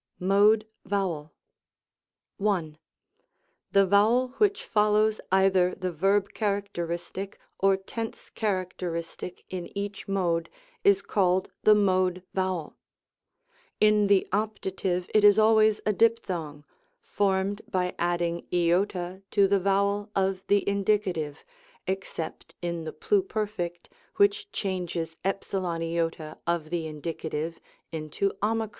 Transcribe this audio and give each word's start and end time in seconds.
MODE 0.19 0.65
VOWEL. 0.83 1.31
1. 2.37 2.79
The 3.71 3.85
vowel 3.85 4.29
which 4.39 4.63
follows 4.63 5.21
either 5.31 5.75
the 5.75 5.91
verb 5.91 6.29
char 6.33 6.59
acteristic, 6.59 7.35
or 7.59 7.77
tense 7.77 8.31
characteristic 8.31 9.43
in 9.51 9.67
each 9.77 10.07
mode, 10.07 10.49
is 10.83 11.03
called 11.03 11.51
the 11.61 11.75
mode 11.75 12.23
vowel. 12.33 12.75
In 13.79 14.07
the 14.07 14.27
Opt. 14.31 14.65
it 14.65 14.83
is 15.23 15.37
always 15.37 15.81
a 15.85 15.93
diphthong, 15.93 16.63
formed 17.03 17.61
by 17.69 17.93
adding 17.99 18.47
c 18.49 18.69
to 18.71 19.21
the 19.47 19.59
vowel 19.59 20.09
of 20.15 20.41
the 20.47 20.63
Indie, 20.65 21.35
(except 21.85 22.55
in 22.59 22.85
the 22.85 22.91
Pluperfect, 22.93 23.87
which 24.15 24.51
changes 24.51 25.15
ec 25.23 25.43
of 25.45 25.51
the 25.51 25.59
Indie, 25.61 25.91
into 26.11 26.39
oi). 26.41 26.41
The 26.41 26.41
mode 26.41 26.41
vowel 26.41 26.47
of 26.47 26.69
the 26.71 28.31
Subjunc. 28.67 28.69